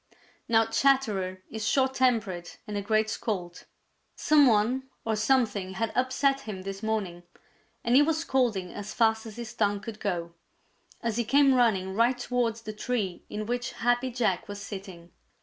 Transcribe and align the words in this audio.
Now 0.47 0.65
Chatterer 0.65 1.43
is 1.51 1.67
short 1.67 1.93
tempered 1.93 2.49
and 2.65 2.75
a 2.75 2.81
great 2.81 3.07
scold. 3.07 3.67
Some 4.15 4.47
one 4.47 4.89
or 5.05 5.15
something 5.15 5.73
had 5.75 5.91
upset 5.93 6.39
him 6.39 6.63
this 6.63 6.81
morning, 6.81 7.21
and 7.83 7.93
he 7.95 8.01
was 8.01 8.17
scolding 8.17 8.71
as 8.73 8.95
fast 8.95 9.27
as 9.27 9.35
his 9.35 9.53
tongue 9.53 9.79
could 9.79 9.99
go, 9.99 10.33
as 11.01 11.17
he 11.17 11.23
came 11.23 11.53
running 11.53 11.93
right 11.93 12.17
towards 12.17 12.63
the 12.63 12.73
tree 12.73 13.25
in 13.29 13.45
which 13.45 13.73
Happy 13.73 14.09
Jack 14.09 14.47
was 14.47 14.59
sitting. 14.59 15.11